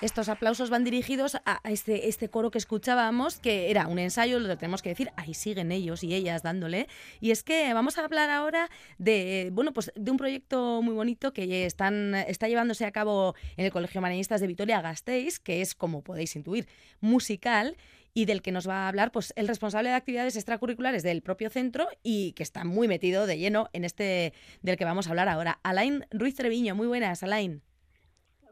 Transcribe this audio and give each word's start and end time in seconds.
Estos 0.00 0.30
aplausos 0.30 0.70
van 0.70 0.82
dirigidos 0.82 1.36
a 1.44 1.60
este, 1.64 2.08
este 2.08 2.30
coro 2.30 2.50
que 2.50 2.56
escuchábamos, 2.56 3.38
que 3.38 3.70
era 3.70 3.86
un 3.86 3.98
ensayo, 3.98 4.38
lo 4.38 4.56
tenemos 4.56 4.80
que 4.80 4.88
decir, 4.88 5.10
ahí 5.16 5.34
siguen 5.34 5.72
ellos 5.72 6.02
y 6.02 6.14
ellas 6.14 6.42
dándole. 6.42 6.88
Y 7.20 7.32
es 7.32 7.42
que 7.42 7.74
vamos 7.74 7.98
a 7.98 8.04
hablar 8.06 8.30
ahora 8.30 8.70
de, 8.96 9.50
bueno, 9.52 9.74
pues 9.74 9.92
de 9.94 10.10
un 10.10 10.16
proyecto 10.16 10.80
muy 10.80 10.94
bonito 10.94 11.34
que 11.34 11.66
están, 11.66 12.14
está 12.14 12.48
llevándose 12.48 12.86
a 12.86 12.92
cabo 12.92 13.34
en 13.58 13.66
el 13.66 13.72
Colegio 13.72 14.00
Marianistas 14.00 14.40
de 14.40 14.46
Vitoria-Gasteiz, 14.46 15.38
que 15.38 15.60
es, 15.60 15.74
como 15.74 16.02
podéis 16.02 16.34
intuir, 16.34 16.66
musical 17.00 17.76
y 18.14 18.24
del 18.24 18.40
que 18.40 18.52
nos 18.52 18.66
va 18.66 18.84
a 18.84 18.88
hablar 18.88 19.12
pues 19.12 19.34
el 19.36 19.48
responsable 19.48 19.90
de 19.90 19.96
actividades 19.96 20.34
extracurriculares 20.34 21.02
del 21.02 21.20
propio 21.20 21.50
centro 21.50 21.88
y 22.02 22.32
que 22.32 22.42
está 22.42 22.64
muy 22.64 22.88
metido 22.88 23.26
de 23.26 23.36
lleno 23.36 23.68
en 23.74 23.84
este 23.84 24.32
del 24.62 24.78
que 24.78 24.86
vamos 24.86 25.06
a 25.06 25.10
hablar 25.10 25.28
ahora. 25.28 25.60
Alain 25.62 26.06
Ruiz 26.10 26.36
Treviño, 26.36 26.74
muy 26.74 26.86
buenas, 26.86 27.22
Alain. 27.22 27.62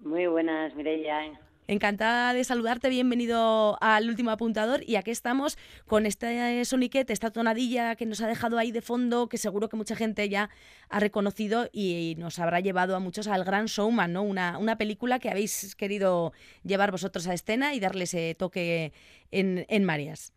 Muy 0.08 0.26
buenas, 0.26 0.74
Mireia. 0.74 1.38
Encantada 1.66 2.32
de 2.32 2.42
saludarte, 2.42 2.88
bienvenido 2.88 3.76
al 3.82 4.08
último 4.08 4.30
apuntador 4.30 4.80
y 4.86 4.96
aquí 4.96 5.10
estamos 5.10 5.58
con 5.86 6.06
este 6.06 6.64
soniquete, 6.64 7.12
esta 7.12 7.30
tonadilla 7.30 7.94
que 7.94 8.06
nos 8.06 8.22
ha 8.22 8.26
dejado 8.26 8.56
ahí 8.56 8.72
de 8.72 8.80
fondo, 8.80 9.28
que 9.28 9.36
seguro 9.36 9.68
que 9.68 9.76
mucha 9.76 9.94
gente 9.96 10.26
ya 10.30 10.48
ha 10.88 10.98
reconocido 10.98 11.68
y 11.74 12.14
nos 12.16 12.38
habrá 12.38 12.60
llevado 12.60 12.96
a 12.96 13.00
muchos 13.00 13.28
al 13.28 13.44
Gran 13.44 13.66
Showman, 13.66 14.14
¿no? 14.14 14.22
Una, 14.22 14.56
una 14.56 14.78
película 14.78 15.18
que 15.18 15.28
habéis 15.28 15.76
querido 15.76 16.32
llevar 16.64 16.90
vosotros 16.90 17.28
a 17.28 17.34
escena 17.34 17.74
y 17.74 17.80
darle 17.80 18.04
ese 18.04 18.34
toque 18.34 18.94
en, 19.30 19.66
en 19.68 19.84
Marias. 19.84 20.32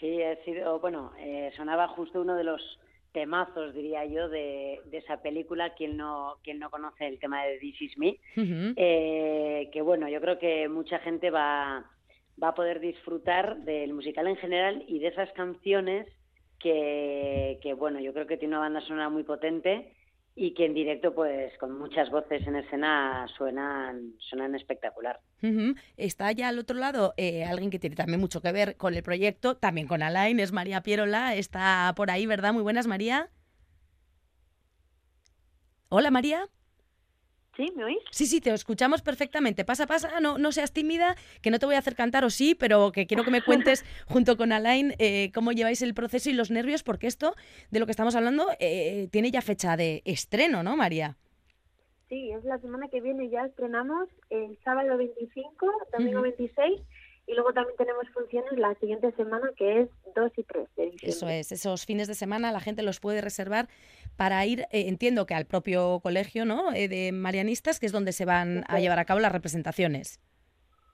Sí, 0.00 0.22
ha 0.22 0.36
sido, 0.44 0.80
bueno, 0.80 1.12
eh, 1.18 1.50
sonaba 1.56 1.88
justo 1.88 2.20
uno 2.20 2.34
de 2.34 2.44
los 2.44 2.60
temazos, 3.12 3.74
diría 3.74 4.04
yo, 4.04 4.28
de, 4.28 4.80
esa 4.92 5.22
película, 5.22 5.74
quien 5.74 5.96
no, 5.96 6.36
quien 6.42 6.58
no 6.58 6.70
conoce 6.70 7.06
el 7.06 7.18
tema 7.18 7.44
de 7.44 7.58
This 7.58 7.82
Is 7.82 7.98
Me, 7.98 8.18
eh, 8.36 9.70
que 9.72 9.82
bueno, 9.82 10.08
yo 10.08 10.20
creo 10.20 10.38
que 10.38 10.68
mucha 10.68 10.98
gente 11.00 11.30
va, 11.30 11.90
va 12.42 12.48
a 12.48 12.54
poder 12.54 12.80
disfrutar 12.80 13.58
del 13.64 13.94
musical 13.94 14.26
en 14.26 14.36
general 14.36 14.84
y 14.88 14.98
de 14.98 15.08
esas 15.08 15.30
canciones 15.32 16.06
que, 16.58 17.58
que 17.62 17.74
bueno, 17.74 18.00
yo 18.00 18.12
creo 18.12 18.26
que 18.26 18.36
tiene 18.36 18.54
una 18.54 18.64
banda 18.64 18.80
sonora 18.82 19.08
muy 19.08 19.24
potente 19.24 19.92
y 20.34 20.54
que 20.54 20.64
en 20.64 20.74
directo, 20.74 21.14
pues 21.14 21.56
con 21.58 21.78
muchas 21.78 22.10
voces 22.10 22.46
en 22.46 22.56
escena, 22.56 23.26
suenan, 23.36 24.14
suenan 24.18 24.54
espectacular. 24.54 25.20
Está 25.96 26.32
ya 26.32 26.48
al 26.48 26.58
otro 26.58 26.76
lado 26.78 27.12
eh, 27.16 27.44
alguien 27.44 27.70
que 27.70 27.78
tiene 27.78 27.96
también 27.96 28.20
mucho 28.20 28.40
que 28.40 28.52
ver 28.52 28.76
con 28.76 28.94
el 28.94 29.02
proyecto, 29.02 29.56
también 29.56 29.86
con 29.86 30.02
Alain, 30.02 30.40
es 30.40 30.52
María 30.52 30.82
Pierola, 30.82 31.34
está 31.34 31.92
por 31.96 32.10
ahí, 32.10 32.26
¿verdad? 32.26 32.52
Muy 32.52 32.62
buenas, 32.62 32.86
María. 32.86 33.30
Hola, 35.88 36.10
María. 36.10 36.48
¿Sí? 37.56 37.70
¿Me 37.76 37.84
oís? 37.84 37.98
Sí, 38.10 38.26
sí, 38.26 38.40
te 38.40 38.50
escuchamos 38.52 39.02
perfectamente. 39.02 39.64
Pasa, 39.64 39.86
pasa, 39.86 40.20
no, 40.20 40.38
no 40.38 40.52
seas 40.52 40.72
tímida, 40.72 41.16
que 41.42 41.50
no 41.50 41.58
te 41.58 41.66
voy 41.66 41.74
a 41.74 41.78
hacer 41.78 41.94
cantar 41.94 42.24
o 42.24 42.30
sí, 42.30 42.54
pero 42.54 42.92
que 42.92 43.06
quiero 43.06 43.24
que 43.24 43.30
me 43.30 43.42
cuentes 43.42 43.84
junto 44.06 44.36
con 44.36 44.52
Alain 44.52 44.94
eh, 44.98 45.30
cómo 45.34 45.52
lleváis 45.52 45.82
el 45.82 45.92
proceso 45.92 46.30
y 46.30 46.32
los 46.32 46.50
nervios, 46.50 46.82
porque 46.82 47.06
esto 47.06 47.34
de 47.70 47.80
lo 47.80 47.86
que 47.86 47.92
estamos 47.92 48.16
hablando 48.16 48.46
eh, 48.58 49.08
tiene 49.10 49.30
ya 49.30 49.42
fecha 49.42 49.76
de 49.76 50.02
estreno, 50.06 50.62
¿no, 50.62 50.76
María? 50.76 51.16
Sí, 52.08 52.30
es 52.30 52.44
la 52.44 52.58
semana 52.58 52.88
que 52.88 53.00
viene, 53.00 53.28
ya 53.30 53.44
estrenamos 53.44 54.08
el 54.30 54.58
sábado 54.64 54.96
25, 54.96 55.66
domingo 55.96 56.22
26 56.22 56.80
y 57.32 57.34
luego 57.34 57.52
también 57.52 57.76
tenemos 57.76 58.08
funciones 58.10 58.52
la 58.58 58.74
siguiente 58.74 59.10
semana 59.12 59.50
que 59.56 59.80
es 59.80 59.88
2 60.14 60.32
y 60.36 60.42
3 60.42 60.68
de 60.76 60.82
diciembre. 60.90 61.08
Eso 61.08 61.28
es, 61.28 61.52
esos 61.52 61.86
fines 61.86 62.08
de 62.08 62.14
semana 62.14 62.52
la 62.52 62.60
gente 62.60 62.82
los 62.82 63.00
puede 63.00 63.20
reservar 63.20 63.68
para 64.16 64.44
ir, 64.44 64.60
eh, 64.70 64.88
entiendo 64.88 65.26
que 65.26 65.34
al 65.34 65.46
propio 65.46 66.00
colegio 66.00 66.44
¿no? 66.44 66.72
Eh, 66.74 66.88
de 66.88 67.12
Marianistas, 67.12 67.80
que 67.80 67.86
es 67.86 67.92
donde 67.92 68.12
se 68.12 68.24
van 68.24 68.64
a 68.68 68.78
llevar 68.80 68.98
a 68.98 69.04
cabo 69.04 69.20
las 69.20 69.32
representaciones. 69.32 70.20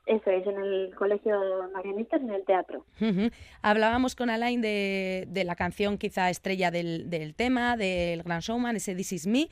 Eso 0.06 0.30
es, 0.30 0.46
en 0.46 0.56
el 0.56 0.94
Colegio 0.94 1.38
Marianistas, 1.74 2.22
en 2.22 2.30
el 2.30 2.42
teatro. 2.46 2.86
Hablábamos 3.60 4.16
con 4.16 4.30
Alain 4.30 4.62
de, 4.62 5.26
de, 5.28 5.44
la 5.44 5.54
canción 5.54 5.98
quizá 5.98 6.30
estrella 6.30 6.70
del, 6.70 7.10
del 7.10 7.34
tema, 7.34 7.76
del 7.76 8.22
Gran 8.22 8.40
Showman, 8.40 8.76
ese 8.76 8.94
This 8.94 9.12
Is 9.12 9.26
Me. 9.26 9.48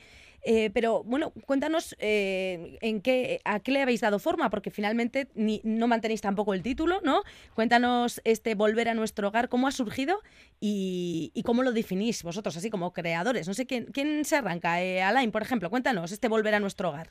Eh, 0.49 0.69
pero 0.73 1.03
bueno, 1.03 1.33
cuéntanos 1.45 1.93
eh, 1.99 2.77
en 2.79 3.01
qué, 3.01 3.41
a 3.43 3.59
qué 3.59 3.73
le 3.73 3.81
habéis 3.81 3.99
dado 3.99 4.17
forma, 4.17 4.49
porque 4.49 4.71
finalmente 4.71 5.27
no 5.35 5.87
mantenéis 5.89 6.21
tampoco 6.21 6.53
el 6.53 6.63
título, 6.63 7.01
¿no? 7.03 7.23
Cuéntanos 7.53 8.21
este 8.23 8.55
Volver 8.55 8.87
a 8.87 8.93
nuestro 8.93 9.27
hogar, 9.27 9.49
cómo 9.49 9.67
ha 9.67 9.73
surgido 9.73 10.21
y, 10.61 11.33
cómo 11.43 11.63
lo 11.63 11.73
definís 11.73 12.23
vosotros, 12.23 12.55
así 12.55 12.69
como 12.69 12.93
creadores. 12.93 13.45
No 13.45 13.53
sé 13.53 13.65
quién, 13.65 13.87
quién 13.87 14.23
se 14.23 14.37
arranca. 14.37 14.81
Eh, 14.81 15.01
Alain, 15.01 15.33
por 15.33 15.41
ejemplo, 15.41 15.69
cuéntanos 15.69 16.13
este 16.13 16.29
Volver 16.29 16.55
a 16.55 16.61
nuestro 16.61 16.91
hogar. 16.91 17.09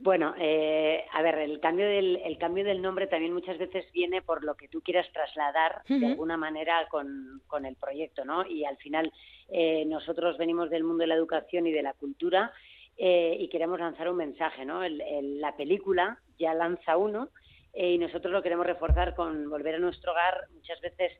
Bueno, 0.00 0.32
eh, 0.38 1.04
a 1.12 1.22
ver, 1.22 1.38
el 1.38 1.58
cambio, 1.58 1.84
del, 1.84 2.16
el 2.24 2.38
cambio 2.38 2.64
del 2.64 2.80
nombre 2.80 3.08
también 3.08 3.34
muchas 3.34 3.58
veces 3.58 3.84
viene 3.92 4.22
por 4.22 4.44
lo 4.44 4.54
que 4.54 4.68
tú 4.68 4.80
quieras 4.80 5.10
trasladar 5.12 5.82
de 5.88 6.06
alguna 6.06 6.36
manera 6.36 6.86
con, 6.88 7.42
con, 7.48 7.66
el 7.66 7.74
proyecto, 7.74 8.24
¿no? 8.24 8.46
Y 8.46 8.64
al 8.64 8.76
final 8.76 9.12
eh, 9.48 9.84
nosotros 9.86 10.38
venimos 10.38 10.70
del 10.70 10.84
mundo 10.84 11.02
de 11.02 11.08
la 11.08 11.16
educación 11.16 11.66
y 11.66 11.72
de 11.72 11.82
la 11.82 11.94
cultura 11.94 12.52
eh, 12.96 13.36
y 13.40 13.48
queremos 13.48 13.80
lanzar 13.80 14.08
un 14.08 14.18
mensaje, 14.18 14.64
¿no? 14.64 14.82
la 14.88 15.56
película 15.56 16.18
ya 16.38 16.54
lanza 16.54 16.96
uno 16.96 17.30
y 17.74 17.98
nosotros 17.98 18.32
lo 18.32 18.42
queremos 18.42 18.66
reforzar 18.66 19.16
con 19.16 19.50
volver 19.50 19.76
a 19.76 19.78
nuestro 19.78 20.12
hogar. 20.12 20.46
Muchas 20.54 20.80
veces 20.80 21.12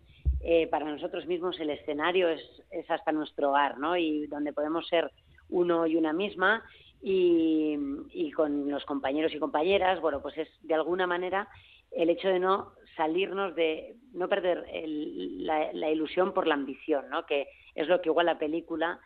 para 0.70 0.86
nosotros 0.86 1.26
mismos 1.26 1.58
el 1.58 1.70
escenario 1.70 2.28
es, 2.28 2.42
es 2.70 2.88
hasta 2.90 3.10
nuestro 3.10 3.50
hogar, 3.50 3.78
¿no? 3.78 3.96
Y 3.96 4.26
donde 4.28 4.52
podemos 4.52 4.86
ser 4.86 5.10
uno 5.50 5.86
y 5.86 5.96
una 5.96 6.12
misma 6.12 6.62
y, 7.02 8.30
con 8.32 8.70
los 8.70 8.84
compañeros 8.84 9.32
y 9.34 9.38
compañeras, 9.38 10.00
bueno, 10.00 10.20
pues 10.20 10.36
es 10.38 10.48
de 10.62 10.74
alguna 10.74 11.06
manera 11.06 11.48
el 11.90 12.10
hecho 12.10 12.28
de 12.28 12.38
no 12.38 12.72
salirnos 12.96 13.54
de, 13.54 13.96
no 14.12 14.28
perder 14.28 14.64
la, 14.84 15.90
ilusión 15.90 16.32
por 16.34 16.46
la 16.46 16.54
ambición, 16.54 17.08
¿no? 17.08 17.24
Que 17.26 17.48
es 17.74 17.88
lo 17.88 18.00
que 18.00 18.08
igual 18.08 18.26
la 18.26 18.38
película 18.38 19.00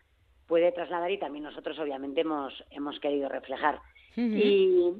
puede 0.47 0.73
trasladar 0.73 1.11
y 1.11 1.19
también 1.19 1.45
nosotros 1.45 1.79
obviamente 1.79 2.23
hemos, 2.23 2.53
hemos 2.71 2.99
querido 3.01 3.29
reflejar. 3.29 3.81
Y 4.17 4.93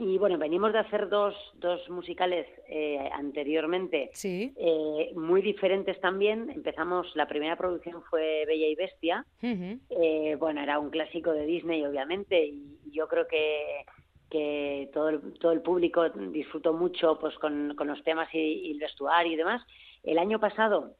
y 0.00 0.16
bueno, 0.16 0.38
venimos 0.38 0.72
de 0.72 0.78
hacer 0.78 1.10
dos, 1.10 1.34
dos 1.56 1.86
musicales 1.90 2.46
eh, 2.68 2.98
anteriormente, 3.12 4.10
eh, 4.24 5.12
muy 5.14 5.42
diferentes 5.42 6.00
también. 6.00 6.48
Empezamos, 6.48 7.14
la 7.14 7.28
primera 7.28 7.54
producción 7.56 8.02
fue 8.08 8.44
Bella 8.46 8.66
y 8.66 8.74
Bestia. 8.74 9.26
Eh, 9.42 10.36
bueno, 10.38 10.62
era 10.62 10.78
un 10.78 10.88
clásico 10.88 11.32
de 11.32 11.44
Disney, 11.44 11.84
obviamente, 11.84 12.46
y 12.46 12.78
yo 12.90 13.08
creo 13.08 13.26
que, 13.28 13.84
que 14.30 14.88
todo, 14.94 15.10
el, 15.10 15.20
todo 15.34 15.52
el 15.52 15.60
público 15.60 16.08
disfrutó 16.08 16.72
mucho 16.72 17.18
pues 17.18 17.34
con, 17.34 17.74
con 17.76 17.86
los 17.86 18.02
temas 18.02 18.34
y, 18.34 18.70
el 18.70 18.78
vestuario 18.78 19.34
y 19.34 19.36
demás. 19.36 19.62
El 20.02 20.18
año 20.18 20.40
pasado 20.40 20.94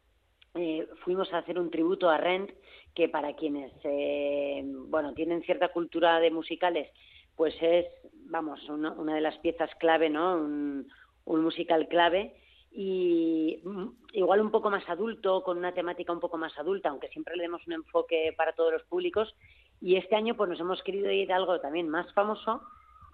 fuimos 1.05 1.33
a 1.33 1.39
hacer 1.39 1.59
un 1.59 1.71
tributo 1.71 2.11
a 2.11 2.19
Rent, 2.19 2.51
que 2.95 3.09
para 3.09 3.35
quienes, 3.35 3.73
bueno, 4.89 5.15
tienen 5.15 5.43
cierta 5.43 5.69
cultura 5.69 6.19
de 6.21 6.31
musicales, 6.31 6.89
pues 7.37 7.55
es, 7.61 7.87
vamos, 8.27 8.69
una, 8.69 9.15
de 9.15 9.21
las 9.21 9.39
piezas 9.39 9.71
clave, 9.79 10.09
¿no? 10.11 10.35
Un, 10.35 10.89
musical 11.27 11.87
clave 11.87 12.35
y 12.73 13.61
mm, 13.63 13.87
igual 14.15 14.41
un 14.41 14.51
poco 14.51 14.69
más 14.69 14.89
adulto, 14.89 15.45
con 15.45 15.59
una 15.59 15.73
temática 15.73 16.13
un 16.13 16.19
poco 16.19 16.37
más 16.39 16.59
adulta, 16.59 16.89
aunque 16.89 17.07
siempre 17.09 17.37
le 17.37 17.45
demos 17.45 17.65
un 17.69 17.75
enfoque 17.75 18.35
para 18.37 18.53
todos 18.53 18.73
los 18.73 18.83
públicos. 18.85 19.33
Y 19.81 19.95
este 19.95 20.17
año 20.17 20.35
pues 20.37 20.51
nos 20.51 20.59
hemos 20.59 20.83
querido 20.83 21.09
ir 21.13 21.33
a 21.33 21.37
algo 21.37 21.61
también 21.61 21.89
más 21.89 22.13
famoso, 22.15 22.63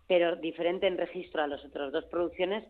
pero 0.08 0.36
diferente 0.36 0.86
en 0.86 0.96
registro 0.96 1.42
a 1.42 1.46
las 1.46 1.62
otras 1.62 1.92
dos 1.92 2.06
producciones, 2.06 2.64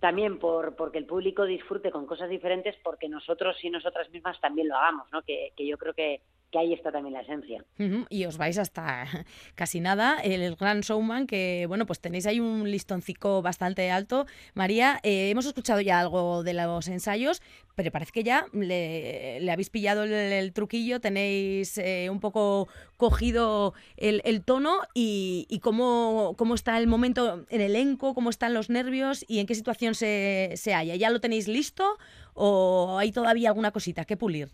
también 0.00 0.40
por 0.40 0.74
porque 0.74 0.98
el 0.98 1.06
público 1.06 1.44
disfrute 1.44 1.92
con 1.92 2.06
cosas 2.06 2.28
diferentes, 2.28 2.74
porque 2.82 3.08
nosotros 3.08 3.56
y 3.62 3.70
nosotras 3.70 4.10
mismas 4.10 4.40
también 4.40 4.68
lo 4.68 4.76
hagamos, 4.76 5.06
¿no? 5.12 5.22
Que 5.22 5.52
yo 5.56 5.78
creo 5.78 5.94
que, 5.94 6.22
que 6.52 6.58
ahí 6.58 6.74
está 6.74 6.92
también 6.92 7.14
la 7.14 7.22
esencia. 7.22 7.64
Y 8.10 8.26
os 8.26 8.36
vais 8.36 8.58
hasta 8.58 9.06
casi 9.56 9.80
nada, 9.80 10.20
el 10.20 10.54
Gran 10.54 10.82
Showman, 10.82 11.26
que 11.26 11.64
bueno, 11.66 11.86
pues 11.86 11.98
tenéis 11.98 12.26
ahí 12.26 12.38
un 12.38 12.70
listoncico 12.70 13.42
bastante 13.42 13.90
alto. 13.90 14.26
María, 14.54 15.00
eh, 15.02 15.30
hemos 15.30 15.46
escuchado 15.46 15.80
ya 15.80 15.98
algo 15.98 16.42
de 16.44 16.52
los 16.52 16.86
ensayos, 16.88 17.42
pero 17.74 17.90
parece 17.90 18.12
que 18.12 18.22
ya 18.22 18.46
le, 18.52 19.50
habéis 19.50 19.70
pillado 19.70 20.04
el, 20.04 20.52
truquillo, 20.52 21.00
tenéis 21.00 21.78
eh, 21.78 22.08
un 22.10 22.20
poco 22.20 22.68
cogido 22.98 23.72
el, 23.96 24.44
tono 24.44 24.80
y, 24.94 25.58
cómo, 25.62 26.34
cómo, 26.36 26.54
está 26.54 26.78
el 26.78 26.86
momento 26.86 27.46
en 27.48 27.60
el 27.62 27.70
elenco, 27.70 28.12
cómo 28.14 28.28
están 28.28 28.52
los 28.52 28.68
nervios 28.68 29.24
y 29.26 29.38
en 29.38 29.46
qué 29.46 29.54
situación 29.54 29.94
se, 29.94 30.52
se 30.56 30.74
halla. 30.74 30.96
¿Ya 30.96 31.08
lo 31.08 31.20
tenéis 31.20 31.48
listo 31.48 31.96
o 32.34 32.98
hay 32.98 33.10
todavía 33.10 33.48
alguna 33.48 33.70
cosita 33.70 34.04
que 34.04 34.18
pulir? 34.18 34.50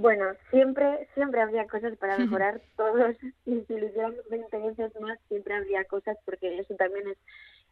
Bueno, 0.00 0.32
siempre 0.48 1.06
siempre 1.12 1.42
habría 1.42 1.66
cosas 1.66 1.94
para 1.98 2.16
mejorar 2.16 2.58
todos 2.74 3.14
y 3.44 3.60
si 3.60 3.78
lo 3.78 3.86
hiciéramos 3.86 4.26
20 4.30 4.58
veces 4.58 4.98
más 4.98 5.18
siempre 5.28 5.52
habría 5.54 5.84
cosas 5.84 6.16
porque 6.24 6.58
eso 6.58 6.74
también 6.76 7.06
es 7.06 7.18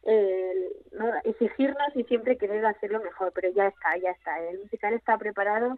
eh, 0.03 0.53
¿no? 0.91 1.11
exigirnos 1.23 1.95
y 1.95 2.03
siempre 2.03 2.37
querer 2.37 2.63
hacerlo 2.67 3.01
mejor, 3.01 3.31
pero 3.33 3.49
ya 3.49 3.69
está, 3.69 3.97
ya 3.97 4.11
está. 4.11 4.39
El 4.43 4.59
musical 4.59 4.93
está 4.93 5.17
preparado 5.17 5.75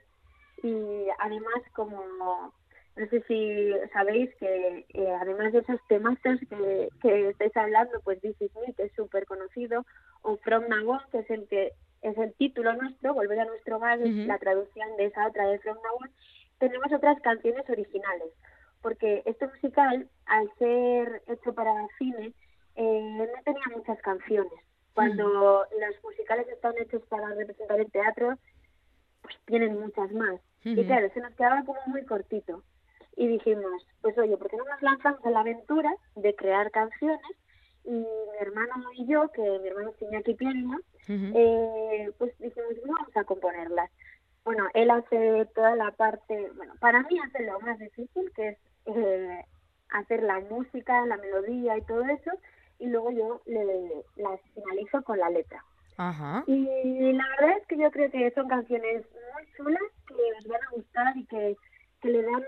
y 0.61 1.07
además 1.19 1.61
como 1.73 2.03
no 2.97 3.07
sé 3.07 3.23
si 3.29 3.71
sabéis 3.93 4.29
que 4.35 4.85
eh, 4.89 5.17
además 5.21 5.53
de 5.53 5.59
esos 5.59 5.79
temas 5.87 6.19
que, 6.19 6.89
que 7.01 7.29
estáis 7.29 7.55
hablando, 7.55 8.01
pues 8.03 8.19
This 8.19 8.35
Is 8.41 8.51
Me, 8.57 8.73
que 8.73 8.83
es 8.83 8.91
súper 8.93 9.25
conocido, 9.25 9.85
o 10.21 10.35
From 10.35 10.67
Now 10.67 10.89
On, 10.89 10.99
que 11.13 11.19
es 11.19 11.29
el 11.29 11.47
que 11.47 11.71
es 12.01 12.17
el 12.17 12.33
título 12.33 12.73
nuestro, 12.73 13.13
Volver 13.13 13.39
a 13.39 13.45
nuestro 13.45 13.77
hogar, 13.77 14.01
es 14.01 14.13
la 14.27 14.37
traducción 14.39 14.97
de 14.97 15.05
esa 15.05 15.27
otra 15.27 15.47
de 15.47 15.59
From 15.59 15.77
Now 15.77 15.95
On, 16.01 16.11
tenemos 16.61 16.93
otras 16.93 17.19
canciones 17.21 17.67
originales, 17.67 18.31
porque 18.83 19.23
este 19.25 19.47
musical, 19.47 20.07
al 20.27 20.49
ser 20.59 21.23
hecho 21.27 21.53
para 21.53 21.73
cine, 21.97 22.33
eh, 22.75 23.01
no 23.17 23.25
tenía 23.43 23.63
muchas 23.75 23.99
canciones. 24.01 24.53
Cuando 24.93 25.65
los 25.79 26.03
musicales 26.03 26.47
están 26.49 26.73
hechos 26.77 27.01
para 27.09 27.33
representar 27.33 27.79
el 27.79 27.91
teatro, 27.91 28.37
pues 29.23 29.35
tienen 29.45 29.79
muchas 29.79 30.11
más. 30.11 30.39
Y 30.63 30.85
claro, 30.85 31.09
se 31.13 31.19
nos 31.21 31.33
quedaba 31.33 31.63
como 31.65 31.79
muy 31.87 32.05
cortito 32.05 32.61
y 33.17 33.27
dijimos, 33.27 33.83
pues 34.01 34.15
oye, 34.19 34.37
¿por 34.37 34.49
qué 34.49 34.57
no 34.57 34.65
nos 34.65 34.81
lanzamos 34.83 35.25
a 35.25 35.31
la 35.31 35.39
aventura 35.39 35.91
de 36.15 36.35
crear 36.35 36.69
canciones? 36.69 37.35
Y 37.83 37.91
mi 37.91 38.37
hermano 38.39 38.75
y 38.93 39.07
yo, 39.07 39.31
que 39.31 39.41
mi 39.41 39.67
hermano 39.67 39.91
tiene 39.97 40.17
aquí 40.17 40.35
piano, 40.35 40.77
eh, 41.07 42.11
pues 42.19 42.37
dijimos, 42.37 42.73
vamos 42.85 43.09
a 43.15 43.23
componerlas. 43.23 43.89
Bueno, 44.43 44.67
él 44.73 44.89
hace 44.89 45.45
toda 45.53 45.75
la 45.75 45.91
parte, 45.91 46.49
bueno, 46.55 46.73
para 46.79 47.01
mí 47.03 47.19
hace 47.19 47.43
lo 47.45 47.59
más 47.59 47.77
difícil, 47.77 48.31
que 48.35 48.49
es 48.49 48.57
eh, 48.85 49.45
hacer 49.89 50.23
la 50.23 50.39
música, 50.39 51.05
la 51.05 51.17
melodía 51.17 51.77
y 51.77 51.81
todo 51.83 52.03
eso, 52.05 52.31
y 52.79 52.87
luego 52.87 53.11
yo 53.11 53.41
le, 53.45 54.03
las 54.15 54.39
finalizo 54.55 55.03
con 55.03 55.19
la 55.19 55.29
letra. 55.29 55.63
Y 56.47 57.13
la 57.13 57.27
verdad 57.39 57.57
es 57.59 57.67
que 57.67 57.77
yo 57.77 57.91
creo 57.91 58.09
que 58.09 58.31
son 58.31 58.47
canciones 58.47 59.05
muy 59.33 59.53
chulas, 59.55 59.83
que 60.07 60.15
les 60.15 60.47
van 60.47 60.61
a 60.63 60.71
gustar 60.71 61.15
y 61.15 61.25
que, 61.25 61.55
que 62.01 62.09
le 62.09 62.23
dan 62.23 62.43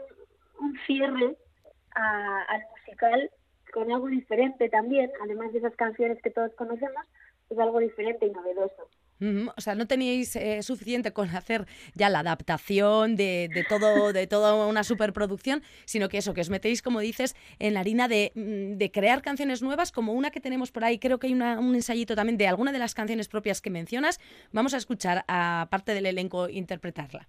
un 0.60 0.75
cierre 0.88 1.36
al 1.92 2.63
musical 2.72 3.30
con 3.72 3.92
algo 3.92 4.07
diferente 4.07 4.69
también, 4.69 5.12
además 5.22 5.51
de 5.51 5.60
esas 5.60 5.75
canciones 5.75 6.22
que 6.24 6.31
todos 6.31 6.54
conocemos, 6.56 7.06
es 7.50 7.60
algo 7.60 7.80
diferente 7.80 8.25
y 8.25 8.31
novedoso. 8.31 8.88
O 9.56 9.62
sea, 9.62 9.75
no 9.75 9.88
teníais 9.88 10.36
eh, 10.36 10.62
suficiente 10.63 11.13
con 11.13 11.30
hacer 11.30 11.65
ya 11.94 12.10
la 12.10 12.19
adaptación 12.19 13.15
de, 13.15 13.65
todo, 13.69 14.12
de 14.12 14.27
toda 14.27 14.68
una 14.68 14.83
superproducción, 14.83 15.63
sino 15.86 16.10
que 16.10 16.18
eso, 16.18 16.33
que 16.33 16.42
os 16.42 16.50
metéis, 16.50 16.81
como 16.81 17.00
dices, 17.00 17.36
en 17.60 17.74
la 17.74 17.80
harina 17.80 18.07
de, 18.07 18.31
mm, 18.36 18.83
crear 18.92 19.21
canciones 19.21 19.62
nuevas, 19.62 19.92
como 19.92 20.13
una 20.13 20.31
que 20.31 20.39
tenemos 20.39 20.71
por 20.71 20.83
ahí. 20.83 21.00
Creo 21.00 21.19
que 21.19 21.27
hay 21.27 21.33
un 21.33 21.75
ensayito 21.75 22.15
también 22.15 22.38
de 22.38 22.48
alguna 22.48 22.71
de 22.71 22.80
las 22.80 22.94
canciones 22.94 23.27
propias 23.27 23.62
que 23.62 23.69
mencionas. 23.69 24.19
Vamos 24.51 24.74
a 24.74 24.77
escuchar 24.77 25.24
a 25.27 25.68
parte 25.69 25.94
del 25.94 26.06
elenco 26.06 26.50
interpretarla. 26.50 27.27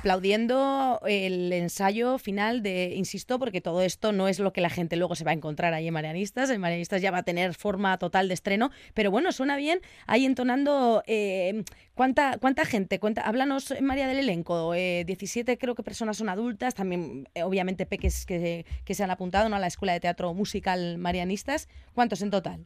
Aplaudiendo 0.00 0.98
el 1.04 1.52
ensayo 1.52 2.16
final 2.16 2.62
de, 2.62 2.94
insisto, 2.94 3.38
porque 3.38 3.60
todo 3.60 3.82
esto 3.82 4.12
no 4.12 4.28
es 4.28 4.40
lo 4.40 4.50
que 4.50 4.62
la 4.62 4.70
gente 4.70 4.96
luego 4.96 5.14
se 5.14 5.24
va 5.24 5.32
a 5.32 5.34
encontrar 5.34 5.74
ahí 5.74 5.88
en 5.88 5.92
Marianistas, 5.92 6.48
en 6.48 6.58
Marianistas 6.58 7.02
ya 7.02 7.10
va 7.10 7.18
a 7.18 7.22
tener 7.22 7.52
forma 7.52 7.98
total 7.98 8.26
de 8.28 8.32
estreno, 8.32 8.70
pero 8.94 9.10
bueno, 9.10 9.30
suena 9.30 9.56
bien 9.56 9.80
ahí 10.06 10.24
entonando 10.24 11.02
eh, 11.06 11.64
¿cuánta, 11.94 12.38
cuánta 12.40 12.64
gente, 12.64 12.98
cuánta, 12.98 13.20
háblanos 13.20 13.74
María 13.82 14.08
del 14.08 14.20
elenco, 14.20 14.72
17 14.72 15.52
eh, 15.52 15.58
creo 15.58 15.74
que 15.74 15.82
personas 15.82 16.16
son 16.16 16.30
adultas, 16.30 16.74
también 16.74 17.28
eh, 17.34 17.42
obviamente 17.42 17.84
peques 17.84 18.24
que, 18.24 18.64
que, 18.86 18.94
se 18.94 19.04
han 19.04 19.10
apuntado 19.10 19.50
¿no? 19.50 19.56
a 19.56 19.58
la 19.58 19.66
Escuela 19.66 19.92
de 19.92 20.00
Teatro 20.00 20.32
Musical 20.32 20.96
Marianistas, 20.96 21.68
¿cuántos 21.92 22.22
en 22.22 22.30
total? 22.30 22.64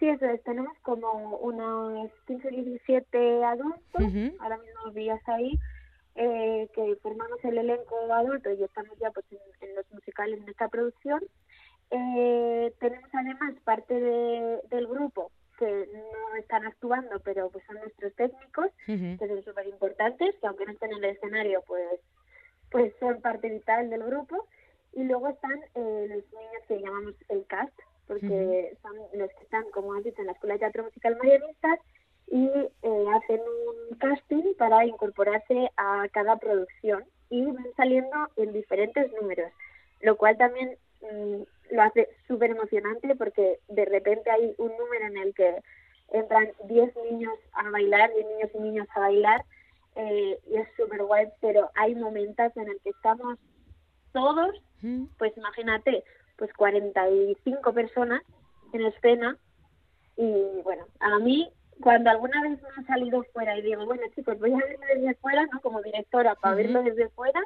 Sí, 0.00 0.08
eso 0.08 0.24
es, 0.24 0.42
tenemos 0.42 0.72
como 0.80 1.36
unos 1.36 2.10
15 2.26 2.48
17 2.48 3.44
adultos, 3.44 4.32
ahora 4.40 4.56
mismo 4.56 4.90
días 4.94 5.20
ahí, 5.26 5.58
eh, 6.16 6.68
que 6.74 6.96
formamos 7.02 7.44
el 7.44 7.58
elenco 7.58 7.96
adulto 8.12 8.50
y 8.52 8.62
estamos 8.62 8.96
ya 8.98 9.10
pues 9.10 9.26
en, 9.60 9.74
los 9.74 9.90
musicales 9.92 10.40
en 10.40 10.48
esta 10.48 10.68
producción. 10.68 11.20
Eh, 11.90 12.72
tenemos 12.78 13.10
además 13.12 13.54
parte 13.64 13.94
del 13.94 14.86
grupo 14.86 15.30
que 15.58 15.88
no 15.92 16.36
están 16.36 16.66
actuando, 16.66 17.20
pero 17.20 17.50
pues 17.50 17.64
son 17.66 17.76
nuestros 17.76 18.14
técnicos, 18.14 18.70
que 18.86 19.18
son 19.18 19.42
súper 19.44 19.66
importantes, 19.68 20.34
que 20.40 20.46
aunque 20.46 20.66
no 20.66 20.72
estén 20.72 20.92
en 20.92 21.04
el 21.04 21.10
escenario, 21.10 21.62
pues, 21.66 22.00
pues 22.70 22.92
son 22.98 23.20
parte 23.20 23.48
vital 23.50 23.90
del 23.90 24.04
grupo. 24.04 24.46
Y 24.92 25.04
luego 25.04 25.28
están 25.28 25.60
eh, 25.74 26.06
los 26.08 26.24
niños 26.32 26.62
que 26.68 26.80
llamamos 26.80 27.14
el 27.28 27.44
cast, 27.46 27.76
porque 28.06 28.76
son 28.82 28.96
los 29.14 29.30
que 29.30 29.42
están, 29.42 29.64
como 29.70 29.94
has 29.94 30.04
dicho, 30.04 30.20
en 30.20 30.26
la 30.26 30.32
Escuela 30.32 30.54
de 30.54 30.60
Teatro 30.60 30.84
Musical 30.84 31.16
Marianistas 31.16 31.80
y 32.28 32.46
eh, 32.46 33.04
hacen 33.14 33.40
un 33.40 33.96
casting 33.98 34.54
para 34.56 34.84
incorporarse 34.84 35.70
a 35.76 36.06
cada 36.12 36.36
producción 36.36 37.04
y 37.30 37.44
van 37.44 37.66
saliendo 37.76 38.28
en 38.36 38.52
diferentes 38.52 39.10
números, 39.20 39.52
lo 40.00 40.16
cual 40.16 40.36
también 40.36 40.76
mm, 41.02 41.42
lo 41.74 41.82
hace 41.82 42.08
súper 42.26 42.50
emocionante 42.50 43.14
porque 43.16 43.58
de 43.68 43.84
repente 43.84 44.30
hay 44.30 44.54
un 44.58 44.72
número 44.76 45.06
en 45.06 45.16
el 45.18 45.34
que 45.34 45.62
entran 46.12 46.50
10 46.68 46.94
niños 47.10 47.34
a 47.52 47.70
bailar, 47.70 48.12
10 48.14 48.26
niños 48.26 48.50
y 48.54 48.58
niñas 48.58 48.88
a 48.94 49.00
bailar 49.00 49.44
eh, 49.96 50.38
y 50.46 50.56
es 50.56 50.68
súper 50.76 51.02
guay, 51.04 51.28
pero 51.40 51.70
hay 51.74 51.94
momentos 51.94 52.56
en 52.56 52.68
el 52.68 52.80
que 52.80 52.90
estamos 52.90 53.38
todos, 54.12 54.54
pues 55.18 55.36
imagínate, 55.36 56.04
pues 56.36 56.52
45 56.54 57.72
personas 57.72 58.22
en 58.72 58.82
escena 58.86 59.36
y 60.16 60.60
bueno, 60.62 60.86
a 61.00 61.18
mí 61.18 61.50
cuando 61.80 62.10
alguna 62.10 62.42
vez 62.42 62.60
me 62.62 62.68
han 62.76 62.86
salido 62.86 63.22
fuera 63.32 63.56
y 63.58 63.62
digo, 63.62 63.84
bueno 63.84 64.02
chicos, 64.14 64.38
voy 64.38 64.52
a 64.52 64.56
verlo 64.56 64.86
desde 64.94 65.14
fuera, 65.16 65.46
¿no? 65.52 65.60
Como 65.60 65.82
directora, 65.82 66.34
para 66.34 66.54
verlo 66.54 66.82
desde 66.82 67.08
fuera, 67.10 67.40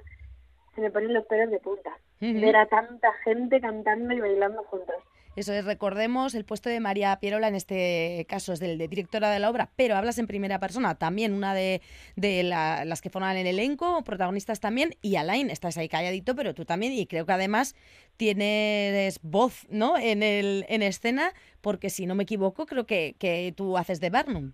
se 0.74 0.80
me 0.80 0.90
ponen 0.90 1.14
los 1.14 1.26
pelos 1.26 1.50
de 1.50 1.58
punta. 1.58 1.96
Ver 2.20 2.56
a 2.56 2.66
tanta 2.66 3.12
gente 3.24 3.60
cantando 3.60 4.12
y 4.12 4.20
bailando 4.20 4.62
juntos. 4.64 4.96
Eso 5.36 5.52
es, 5.52 5.64
recordemos, 5.64 6.34
el 6.34 6.44
puesto 6.44 6.68
de 6.68 6.80
María 6.80 7.16
Pierola 7.20 7.48
en 7.48 7.54
este 7.54 8.26
caso 8.28 8.52
es 8.52 8.60
del 8.60 8.76
de 8.78 8.88
directora 8.88 9.30
de 9.30 9.38
la 9.38 9.50
obra, 9.50 9.70
pero 9.76 9.96
hablas 9.96 10.18
en 10.18 10.26
primera 10.26 10.58
persona, 10.58 10.96
también 10.96 11.32
una 11.32 11.54
de, 11.54 11.80
de 12.16 12.42
las 12.42 13.00
que 13.00 13.10
forman 13.10 13.36
el 13.36 13.46
elenco, 13.46 14.02
protagonistas 14.02 14.60
también, 14.60 14.90
y 15.00 15.16
Alain, 15.16 15.50
estás 15.50 15.78
ahí 15.78 15.88
calladito, 15.88 16.34
pero 16.34 16.54
tú 16.54 16.64
también, 16.64 16.92
y 16.92 17.06
creo 17.06 17.24
que 17.24 17.32
además 17.32 17.76
tienes 18.16 19.20
voz 19.22 19.66
¿no? 19.70 19.96
en, 19.96 20.22
el, 20.22 20.64
en 20.68 20.82
escena, 20.82 21.32
porque 21.60 21.90
si 21.90 22.06
no 22.06 22.14
me 22.14 22.24
equivoco, 22.24 22.66
creo 22.66 22.84
que, 22.84 23.14
que 23.18 23.52
tú 23.56 23.78
haces 23.78 24.00
de 24.00 24.10
Barnum. 24.10 24.52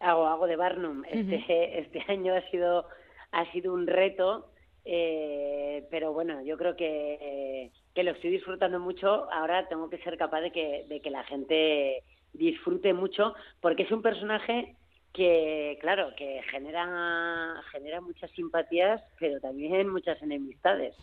Hago, 0.00 0.26
hago 0.26 0.46
de 0.46 0.56
Barnum. 0.56 1.04
Este, 1.08 1.78
este 1.78 2.02
año 2.08 2.34
ha 2.34 2.50
sido, 2.50 2.86
ha 3.30 3.50
sido 3.52 3.72
un 3.72 3.86
reto, 3.86 4.50
eh, 4.84 5.86
pero 5.90 6.12
bueno, 6.12 6.42
yo 6.42 6.56
creo 6.56 6.76
que 6.76 7.70
que 7.94 8.02
lo 8.02 8.12
estoy 8.12 8.30
disfrutando 8.30 8.80
mucho, 8.80 9.30
ahora 9.32 9.68
tengo 9.68 9.90
que 9.90 9.98
ser 9.98 10.16
capaz 10.16 10.40
de 10.40 10.50
que, 10.50 10.86
de 10.88 11.00
que 11.00 11.10
la 11.10 11.24
gente 11.24 12.02
disfrute 12.32 12.94
mucho, 12.94 13.34
porque 13.60 13.82
es 13.82 13.90
un 13.90 14.02
personaje 14.02 14.74
que, 15.12 15.78
claro, 15.80 16.14
que 16.16 16.40
genera, 16.50 17.62
genera 17.70 18.00
muchas 18.00 18.30
simpatías, 18.30 19.02
pero 19.18 19.40
también 19.40 19.88
muchas 19.88 20.20
enemistades. 20.22 20.94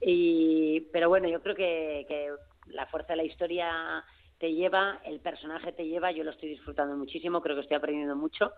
y, 0.00 0.80
pero 0.92 1.08
bueno, 1.08 1.28
yo 1.28 1.40
creo 1.42 1.54
que, 1.54 2.04
que 2.06 2.30
la 2.66 2.86
fuerza 2.86 3.14
de 3.14 3.16
la 3.16 3.24
historia 3.24 4.04
te 4.38 4.52
lleva, 4.52 5.00
el 5.04 5.20
personaje 5.20 5.72
te 5.72 5.86
lleva, 5.86 6.12
yo 6.12 6.22
lo 6.22 6.32
estoy 6.32 6.50
disfrutando 6.50 6.96
muchísimo, 6.96 7.40
creo 7.40 7.56
que 7.56 7.62
estoy 7.62 7.78
aprendiendo 7.78 8.14
mucho. 8.14 8.52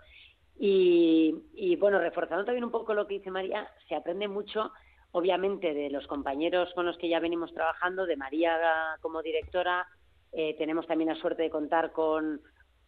Y, 0.59 1.33
y 1.55 1.77
bueno, 1.77 2.01
reforzando 2.01 2.45
también 2.45 2.65
un 2.65 2.73
poco 2.73 2.93
lo 2.93 3.07
que 3.07 3.15
dice 3.15 3.31
María, 3.31 3.71
se 3.89 3.95
aprende 3.95 4.27
mucho 4.27 4.73
obviamente 5.13 5.75
de 5.75 5.91
los 5.91 6.07
compañeros 6.07 6.73
con 6.75 6.87
los 6.87 6.97
que 6.99 7.09
ya 7.09 7.21
venimos 7.21 7.53
trabajando, 7.53 8.07
de 8.07 8.17
María 8.17 8.59
como 9.01 9.23
directora, 9.23 9.87
eh, 10.33 10.55
tenemos 10.59 10.87
también 10.87 11.11
la 11.11 11.21
suerte 11.21 11.43
de 11.43 11.51
contar 11.51 11.93
con 11.93 12.41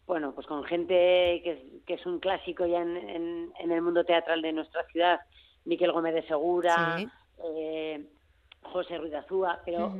bueno 0.05 0.33
pues 0.33 0.45
con 0.47 0.63
gente 0.63 1.41
que 1.85 1.93
es, 1.93 2.05
un 2.05 2.19
clásico 2.19 2.65
ya 2.65 2.81
en, 2.81 3.51
el 3.59 3.81
mundo 3.81 4.03
teatral 4.03 4.41
de 4.41 4.53
nuestra 4.53 4.85
ciudad, 4.87 5.19
Miquel 5.65 5.91
Gómez 5.91 6.13
de 6.13 6.27
Segura, 6.27 6.97
eh, 7.43 8.05
José 8.63 8.97
Ruiz 8.97 9.13
Azúa, 9.13 9.61
pero 9.65 9.93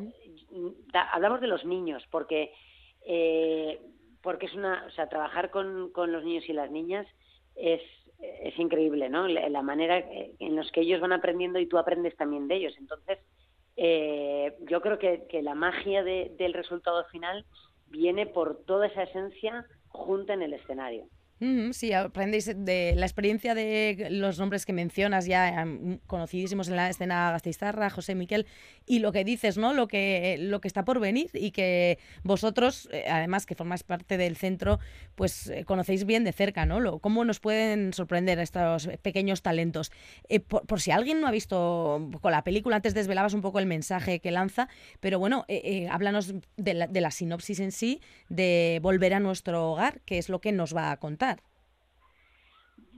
hablamos 1.13 1.41
de 1.41 1.47
los 1.47 1.65
niños 1.65 2.03
porque 2.11 2.53
eh, 3.05 3.79
porque 4.21 4.45
es 4.45 4.53
una, 4.53 4.85
o 4.87 4.91
sea, 4.91 5.09
trabajar 5.09 5.49
con, 5.49 5.91
con 5.91 6.11
los 6.11 6.23
niños 6.23 6.47
y 6.47 6.53
las 6.53 6.69
niñas 6.69 7.07
es 7.55 7.81
es 8.21 8.57
increíble, 8.59 9.09
¿no? 9.09 9.27
La, 9.27 9.61
manera 9.61 9.97
en 9.97 10.55
los 10.55 10.71
que 10.71 10.81
ellos 10.81 11.01
van 11.01 11.13
aprendiendo 11.13 11.59
y 11.59 11.65
tú 11.65 11.77
aprendes 11.77 12.15
también 12.15 12.47
de 12.47 12.55
ellos. 12.55 12.75
Entonces, 12.77 13.19
eh, 13.77 14.55
yo 14.69 14.81
creo 14.81 14.99
que, 14.99 15.41
la 15.41 15.55
magia 15.55 16.03
del 16.03 16.53
resultado 16.53 17.03
final 17.05 17.45
viene 17.87 18.25
por 18.27 18.63
toda 18.65 18.87
esa 18.87 19.03
esencia 19.03 19.65
junta 19.87 20.33
en 20.33 20.41
el 20.41 20.53
escenario. 20.53 21.05
Sí, 21.71 21.91
aprendéis 21.91 22.51
de 22.55 22.93
la 22.95 23.05
experiencia 23.05 23.55
de 23.55 24.09
los 24.11 24.37
nombres 24.37 24.65
que 24.65 24.73
mencionas 24.73 25.25
ya 25.25 25.49
em, 25.49 25.97
conocidísimos 26.05 26.67
en 26.67 26.75
la 26.75 26.89
escena 26.89 27.31
Gasteizarra, 27.31 27.89
José 27.89 28.13
Miquel, 28.13 28.45
y 28.85 28.99
lo 28.99 29.11
que 29.11 29.23
dices, 29.23 29.57
¿no? 29.57 29.73
Lo 29.73 29.87
que, 29.87 30.37
lo 30.39 30.61
que 30.61 30.67
está 30.67 30.85
por 30.85 30.99
venir 30.99 31.31
y 31.33 31.49
que 31.49 31.97
vosotros, 32.23 32.87
eh, 32.91 33.05
además 33.09 33.47
que 33.47 33.55
formáis 33.55 33.81
parte 33.81 34.17
del 34.17 34.37
centro, 34.37 34.79
pues 35.15 35.47
eh, 35.47 35.65
conocéis 35.65 36.05
bien 36.05 36.23
de 36.23 36.31
cerca, 36.31 36.67
¿no? 36.67 36.99
¿Cómo 36.99 37.25
nos 37.25 37.39
pueden 37.39 37.91
sorprender 37.93 38.37
estos 38.37 38.87
pequeños 39.01 39.41
talentos? 39.41 39.91
Eh, 40.29 40.41
por, 40.41 40.79
si 40.79 40.91
alguien 40.91 41.21
no 41.21 41.27
ha 41.27 41.31
visto 41.31 42.07
con 42.21 42.31
la 42.31 42.43
película, 42.43 42.75
antes 42.75 42.93
desvelabas 42.93 43.33
un 43.33 43.41
poco 43.41 43.57
el 43.57 43.65
mensaje 43.65 44.19
que 44.19 44.29
lanza, 44.29 44.69
pero 44.99 45.17
bueno, 45.17 45.45
háblanos 45.89 46.35
de 46.57 46.73
la, 46.75 46.87
de 46.87 47.01
la 47.01 47.09
sinopsis 47.09 47.59
en 47.59 47.71
sí, 47.71 47.99
de 48.29 48.79
volver 48.83 49.15
a 49.15 49.19
nuestro 49.19 49.71
hogar, 49.71 50.01
que 50.01 50.19
es 50.19 50.29
lo 50.29 50.39
que 50.39 50.51
nos 50.51 50.75
va 50.75 50.91
a 50.91 50.97
contar. 50.97 51.30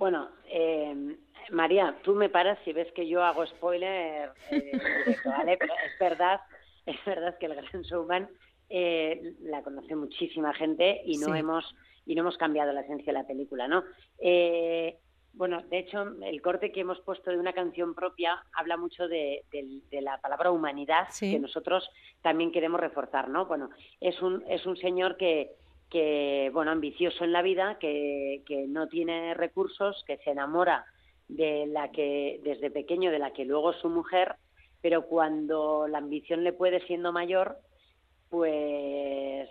Bueno, 0.04 0.32
eh, 0.50 1.16
María, 1.52 1.98
tú 2.04 2.14
me 2.14 2.28
paras 2.28 2.60
si 2.66 2.74
ves 2.74 2.92
que 2.92 3.08
yo 3.08 3.24
hago 3.24 3.46
spoiler 3.46 4.32
eh, 4.52 4.72
¿vale? 5.24 5.56
Pero 5.58 5.74
es 5.76 5.98
verdad, 5.98 6.42
es 6.86 7.06
verdad 7.06 7.38
que 7.38 7.46
el 7.46 7.56
Gran 7.56 7.84
Showman 7.84 8.28
eh, 8.68 9.34
la 9.44 9.64
conoce 9.64 9.96
muchísima 9.96 10.54
gente 10.56 11.02
y 11.06 11.20
no 11.20 11.34
hemos 11.34 11.74
y 12.06 12.16
no 12.16 12.24
hemos 12.24 12.36
cambiado 12.36 12.74
la 12.74 12.82
esencia 12.82 13.14
de 13.14 13.20
la 13.20 13.26
película, 13.26 13.70
¿no? 13.70 13.86
Eh, 14.20 15.00
bueno, 15.32 15.62
de 15.70 15.80
hecho, 15.80 16.04
el 16.22 16.42
corte 16.42 16.74
que 16.74 16.82
hemos 16.82 17.00
puesto 17.00 17.32
de 17.32 17.40
una 17.40 17.54
canción 17.54 17.96
propia 17.96 18.44
habla 18.58 18.76
mucho 18.76 19.08
de, 19.08 19.46
la 19.90 20.20
palabra 20.20 20.52
humanidad 20.52 21.08
que 21.18 21.40
nosotros 21.40 21.90
también 22.22 22.52
queremos 22.52 22.82
reforzar, 22.82 23.30
¿no? 23.30 23.46
Bueno, 23.46 23.70
es 24.02 24.22
un, 24.22 24.44
es 24.50 24.66
un 24.66 24.76
señor 24.76 25.16
que, 25.16 25.56
que, 25.94 26.50
bueno, 26.52 26.72
ambicioso 26.72 27.24
en 27.24 27.32
la 27.32 27.44
vida, 27.44 27.78
que, 27.80 28.42
que 28.48 28.66
no 28.68 28.88
tiene 28.88 29.36
recursos, 29.36 30.04
que 30.08 30.18
se 30.18 30.32
enamora 30.32 30.86
de 31.28 31.68
la 31.68 31.92
que, 31.92 32.42
desde 32.44 32.72
pequeño, 32.72 33.12
de 33.12 33.20
la 33.20 33.32
que 33.32 33.46
luego 33.46 33.72
es 33.72 33.78
su 33.78 33.90
mujer, 33.90 34.36
pero 34.82 35.06
cuando 35.06 35.88
la 35.88 36.00
ambición 36.00 36.44
le 36.44 36.52
puede 36.52 36.86
siendo 36.88 37.14
mayor, 37.14 37.60
pues 38.30 39.48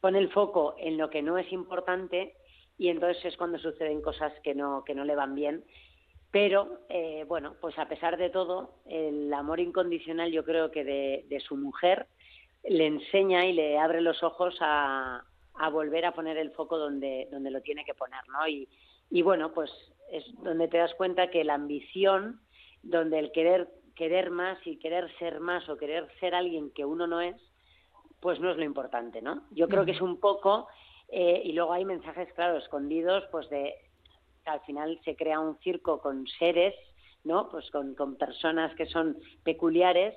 pone 0.00 0.18
el 0.18 0.30
foco 0.30 0.76
en 0.78 0.96
lo 0.96 1.10
que 1.10 1.20
no 1.20 1.36
es 1.36 1.52
importante 1.52 2.34
y 2.78 2.88
entonces 2.88 3.22
es 3.26 3.36
cuando 3.36 3.58
suceden 3.58 4.00
cosas 4.00 4.32
que 4.42 4.54
no, 4.54 4.82
que 4.84 4.94
no 4.94 5.04
le 5.04 5.14
van 5.14 5.34
bien. 5.34 5.62
Pero, 6.30 6.80
eh, 6.88 7.26
bueno, 7.28 7.56
pues 7.60 7.78
a 7.78 7.86
pesar 7.86 8.16
de 8.16 8.30
todo, 8.30 8.76
el 8.86 9.32
amor 9.34 9.60
incondicional 9.60 10.32
yo 10.32 10.42
creo 10.42 10.70
que 10.70 10.84
de, 10.84 11.26
de 11.28 11.40
su 11.40 11.56
mujer 11.56 12.06
le 12.64 12.86
enseña 12.86 13.44
y 13.44 13.52
le 13.52 13.78
abre 13.78 14.00
los 14.00 14.22
ojos 14.22 14.56
a, 14.60 15.24
a 15.60 15.68
volver 15.68 16.06
a 16.06 16.12
poner 16.12 16.38
el 16.38 16.52
foco 16.52 16.78
donde, 16.78 17.28
donde 17.30 17.50
lo 17.50 17.60
tiene 17.60 17.84
que 17.84 17.92
poner, 17.92 18.26
¿no? 18.28 18.48
Y, 18.48 18.66
y 19.10 19.20
bueno, 19.20 19.52
pues 19.52 19.70
es 20.10 20.24
donde 20.42 20.68
te 20.68 20.78
das 20.78 20.94
cuenta 20.94 21.28
que 21.28 21.44
la 21.44 21.54
ambición, 21.54 22.40
donde 22.82 23.18
el 23.18 23.30
querer 23.30 23.68
querer 23.94 24.30
más 24.30 24.58
y 24.66 24.78
querer 24.78 25.14
ser 25.18 25.40
más 25.40 25.68
o 25.68 25.76
querer 25.76 26.08
ser 26.18 26.34
alguien 26.34 26.70
que 26.70 26.86
uno 26.86 27.06
no 27.06 27.20
es, 27.20 27.36
pues 28.20 28.40
no 28.40 28.50
es 28.50 28.56
lo 28.56 28.64
importante, 28.64 29.20
¿no? 29.20 29.42
Yo 29.50 29.68
creo 29.68 29.84
que 29.84 29.90
es 29.90 30.00
un 30.00 30.18
poco 30.18 30.66
eh, 31.08 31.42
y 31.44 31.52
luego 31.52 31.74
hay 31.74 31.84
mensajes 31.84 32.32
claro 32.32 32.56
escondidos, 32.56 33.24
pues 33.30 33.50
de 33.50 33.74
que 34.42 34.50
al 34.50 34.60
final 34.60 34.98
se 35.04 35.14
crea 35.14 35.40
un 35.40 35.58
circo 35.58 36.00
con 36.00 36.26
seres, 36.38 36.74
¿no? 37.22 37.50
Pues 37.50 37.70
con, 37.70 37.94
con 37.94 38.16
personas 38.16 38.74
que 38.76 38.86
son 38.86 39.18
peculiares 39.44 40.14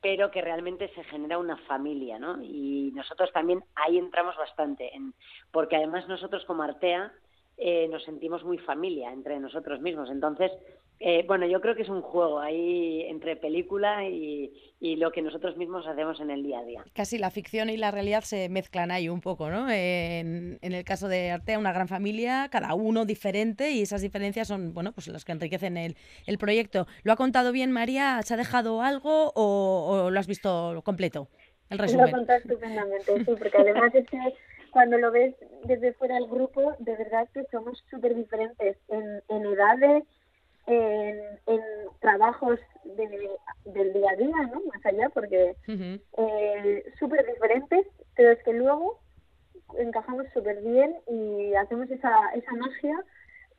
pero 0.00 0.30
que 0.30 0.42
realmente 0.42 0.88
se 0.94 1.04
genera 1.04 1.38
una 1.38 1.56
familia, 1.56 2.18
¿no? 2.18 2.40
Y 2.42 2.92
nosotros 2.94 3.32
también 3.32 3.64
ahí 3.74 3.98
entramos 3.98 4.36
bastante, 4.36 4.94
en, 4.94 5.12
porque 5.50 5.76
además 5.76 6.06
nosotros 6.08 6.44
como 6.44 6.62
Artea 6.62 7.12
eh, 7.56 7.88
nos 7.88 8.04
sentimos 8.04 8.44
muy 8.44 8.58
familia 8.58 9.12
entre 9.12 9.40
nosotros 9.40 9.80
mismos. 9.80 10.10
Entonces, 10.10 10.52
eh, 11.00 11.24
bueno, 11.28 11.46
yo 11.46 11.60
creo 11.60 11.76
que 11.76 11.82
es 11.82 11.88
un 11.88 12.02
juego 12.02 12.40
ahí 12.40 13.02
entre 13.02 13.36
película 13.36 14.04
y, 14.08 14.52
lo 14.80 15.12
que 15.12 15.22
nosotros 15.22 15.56
mismos 15.56 15.86
hacemos 15.86 16.20
en 16.20 16.30
el 16.30 16.42
día 16.42 16.58
a 16.58 16.64
día. 16.64 16.84
Casi 16.92 17.18
la 17.18 17.30
ficción 17.30 17.70
y 17.70 17.76
la 17.76 17.90
realidad 17.90 18.22
se 18.22 18.48
mezclan 18.48 18.90
ahí 18.90 19.08
un 19.08 19.20
poco, 19.20 19.48
¿no? 19.48 19.70
En, 19.70 20.58
el 20.60 20.84
caso 20.84 21.08
de 21.08 21.30
Artea, 21.30 21.58
una 21.58 21.72
gran 21.72 21.88
familia, 21.88 22.48
cada 22.50 22.74
uno 22.74 23.04
diferente 23.04 23.70
y 23.70 23.82
esas 23.82 24.02
diferencias 24.02 24.48
son, 24.48 24.74
bueno, 24.74 24.92
pues 24.92 25.06
las 25.08 25.24
que 25.24 25.32
enriquecen 25.32 25.76
el, 25.76 25.96
el 26.26 26.38
proyecto. 26.38 26.86
¿Lo 27.04 27.12
ha 27.12 27.16
contado 27.16 27.52
bien 27.52 27.70
María? 27.70 28.20
¿Se 28.22 28.34
ha 28.34 28.36
dejado 28.36 28.82
algo 28.82 29.32
o, 29.34 30.10
lo 30.10 30.18
has 30.18 30.26
visto 30.26 30.80
completo? 30.84 31.28
El 31.70 31.78
resumen. 31.78 32.06
Lo 32.06 32.08
ha 32.08 32.18
contado 32.18 32.38
estupendamente, 32.38 33.24
sí, 33.24 33.34
porque 33.38 33.58
además 33.58 33.94
es 33.94 34.06
que 34.08 34.18
cuando 34.70 34.98
lo 34.98 35.12
ves 35.12 35.34
desde 35.64 35.92
fuera 35.92 36.16
del 36.16 36.26
grupo, 36.26 36.74
de 36.78 36.96
verdad 36.96 37.28
que 37.32 37.44
somos 37.50 37.84
súper 37.90 38.14
diferentes 38.14 38.76
en, 38.88 39.22
en 39.28 39.46
edades, 39.46 40.04
en, 40.68 41.20
trabajos 42.00 42.60
del 42.84 43.92
día 43.92 44.10
a 44.10 44.16
día, 44.16 44.42
¿no? 44.52 44.60
Más 44.72 44.86
allá, 44.86 45.08
porque 45.10 45.56
eh, 45.66 46.92
súper 46.98 47.26
diferentes, 47.26 47.86
pero 48.14 48.32
es 48.32 48.42
que 48.44 48.52
luego 48.52 49.00
encajamos 49.76 50.26
súper 50.32 50.62
bien 50.62 50.96
y 51.08 51.54
hacemos 51.54 51.90
esa, 51.90 52.30
esa 52.34 52.52
magia 52.52 53.04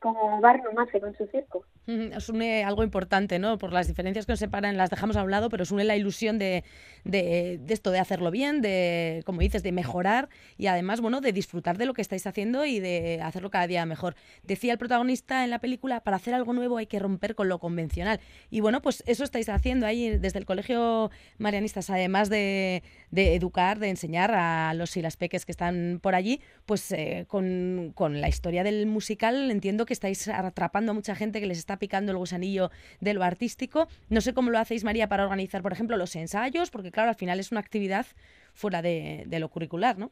como 0.00 0.40
Barnum 0.40 0.78
hace 0.78 1.00
con 1.00 1.14
su 1.16 1.26
circo. 1.26 1.64
Os 2.16 2.28
une 2.28 2.64
algo 2.64 2.82
importante, 2.82 3.38
¿no? 3.38 3.58
Por 3.58 3.72
las 3.72 3.86
diferencias 3.86 4.26
que 4.26 4.32
nos 4.32 4.38
separan, 4.38 4.76
las 4.76 4.90
dejamos 4.90 5.16
a 5.16 5.22
un 5.22 5.30
lado, 5.30 5.48
pero 5.48 5.62
os 5.62 5.70
une 5.70 5.84
la 5.84 5.96
ilusión 5.96 6.38
de, 6.38 6.64
de, 7.04 7.60
esto, 7.68 7.90
de 7.90 7.98
hacerlo 7.98 8.30
bien, 8.30 8.62
de, 8.62 9.22
como 9.26 9.40
dices, 9.40 9.62
de 9.62 9.72
mejorar 9.72 10.28
y 10.56 10.66
además, 10.66 11.00
bueno, 11.00 11.20
de 11.20 11.32
disfrutar 11.32 11.78
de 11.78 11.86
lo 11.86 11.94
que 11.94 12.02
estáis 12.02 12.26
haciendo 12.26 12.64
y 12.64 12.80
de 12.80 13.20
hacerlo 13.22 13.50
cada 13.50 13.66
día 13.66 13.84
mejor. 13.86 14.14
Decía 14.42 14.72
el 14.72 14.78
protagonista 14.78 15.44
en 15.44 15.50
la 15.50 15.58
película, 15.58 16.00
para 16.00 16.16
hacer 16.16 16.34
algo 16.34 16.52
nuevo 16.52 16.78
hay 16.78 16.86
que 16.86 16.98
romper 16.98 17.34
con 17.34 17.48
lo 17.48 17.58
convencional. 17.58 18.20
Y 18.50 18.60
bueno, 18.60 18.80
pues 18.82 19.02
eso 19.06 19.24
estáis 19.24 19.48
haciendo 19.48 19.86
ahí 19.86 20.18
desde 20.18 20.38
el 20.38 20.46
Colegio 20.46 21.10
Marianistas, 21.38 21.90
además 21.90 22.28
de, 22.30 22.82
de 23.10 23.34
educar, 23.34 23.78
de 23.78 23.90
enseñar 23.90 24.32
a 24.34 24.72
los 24.74 24.96
y 24.96 25.02
las 25.02 25.16
peques 25.16 25.44
que 25.44 25.52
están 25.52 26.00
por 26.02 26.14
allí, 26.14 26.40
pues 26.66 26.90
eh, 26.92 27.26
con, 27.28 27.92
con 27.94 28.20
la 28.20 28.28
historia 28.28 28.64
del 28.64 28.86
musical 28.86 29.50
entiendo 29.50 29.86
que 29.86 29.89
estáis 29.92 30.28
atrapando 30.28 30.92
a 30.92 30.94
mucha 30.94 31.14
gente 31.14 31.40
que 31.40 31.46
les 31.46 31.58
está 31.58 31.78
picando 31.78 32.12
el 32.12 32.18
gusanillo 32.18 32.70
de 33.00 33.14
lo 33.14 33.22
artístico. 33.22 33.86
No 34.08 34.20
sé 34.20 34.34
cómo 34.34 34.50
lo 34.50 34.58
hacéis, 34.58 34.84
María, 34.84 35.08
para 35.08 35.24
organizar, 35.24 35.62
por 35.62 35.72
ejemplo, 35.72 35.96
los 35.96 36.14
ensayos, 36.16 36.70
porque 36.70 36.90
claro, 36.90 37.10
al 37.10 37.16
final 37.16 37.40
es 37.40 37.52
una 37.52 37.60
actividad 37.60 38.06
fuera 38.54 38.82
de, 38.82 39.26
lo 39.30 39.48
curricular, 39.48 39.98
¿no? 39.98 40.10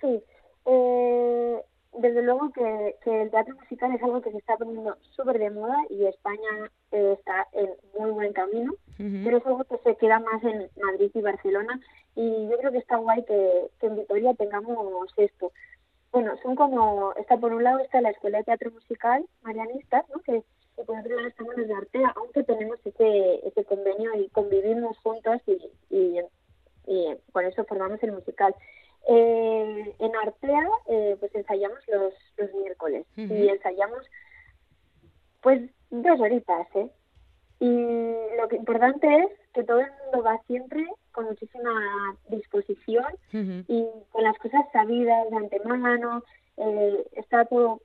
Sí. 0.00 0.22
Eh, 0.66 1.60
desde 1.98 2.22
luego 2.22 2.50
que, 2.50 2.96
el 3.06 3.30
teatro 3.30 3.54
musical 3.56 3.94
es 3.94 4.02
algo 4.02 4.20
que 4.20 4.30
se 4.30 4.38
está 4.38 4.56
poniendo 4.56 4.96
súper 5.14 5.38
de 5.38 5.50
moda 5.50 5.76
y 5.90 6.06
España 6.06 6.70
eh, 6.92 7.16
está 7.18 7.46
en 7.52 7.70
muy 7.98 8.10
buen 8.10 8.32
camino, 8.32 8.74
pero 8.96 9.38
es 9.38 9.46
algo 9.46 9.64
que 9.64 9.78
se 9.78 9.96
queda 9.96 10.18
más 10.18 10.42
en 10.42 10.68
Madrid 10.80 11.10
y 11.14 11.20
Barcelona 11.20 11.80
y 12.16 12.48
yo 12.48 12.58
creo 12.58 12.72
que 12.72 12.78
está 12.78 12.96
guay 12.96 13.24
que, 13.24 13.68
que 13.80 13.86
en 13.86 13.96
Vitoria 13.96 14.34
tengamos 14.34 15.12
esto 15.16 15.52
bueno, 16.14 16.32
son 16.44 16.54
como, 16.54 17.12
está 17.16 17.36
por 17.36 17.52
un 17.52 17.64
lado 17.64 17.80
está 17.80 18.00
la 18.00 18.10
Escuela 18.10 18.38
de 18.38 18.44
Teatro 18.44 18.70
Musical 18.70 19.26
Marianistas, 19.42 20.08
¿no? 20.10 20.20
que, 20.20 20.44
por 20.86 20.96
otro 20.96 21.16
lado 21.16 21.26
estamos 21.26 21.58
en 21.58 21.72
Artea, 21.72 22.12
aunque 22.14 22.44
tenemos 22.44 22.78
ese, 22.84 23.40
ese 23.44 23.64
convenio 23.64 24.14
y 24.14 24.28
convivimos 24.28 24.96
juntos 24.98 25.40
y, 25.46 25.58
y, 25.90 26.20
y 26.86 27.16
por 27.32 27.44
eso 27.44 27.64
formamos 27.64 28.00
el 28.04 28.12
musical. 28.12 28.54
Eh, 29.08 29.94
en 29.98 30.16
Artea 30.16 30.68
eh, 30.86 31.16
pues 31.18 31.34
ensayamos 31.34 31.80
los, 31.88 32.14
los 32.36 32.54
miércoles 32.54 33.06
y 33.16 33.48
ensayamos 33.48 34.06
pues 35.42 35.68
dos 35.90 36.20
horitas, 36.20 36.68
¿eh? 36.76 36.88
Y 37.58 38.36
lo 38.40 38.48
que 38.48 38.56
importante 38.56 39.06
es 39.16 39.30
que 39.52 39.64
todo 39.64 39.80
el 39.80 39.90
mundo 40.04 40.22
va 40.22 40.40
siempre 40.46 40.86
con 41.14 41.26
muchísima 41.26 41.70
disposición 42.28 43.06
y 43.32 43.86
con 44.10 44.24
las 44.24 44.36
cosas 44.38 44.64
sabidas 44.72 45.30
de 45.30 45.36
antemano. 45.36 46.22
Eh, 46.56 47.06
está 47.12 47.44
todo, 47.46 47.80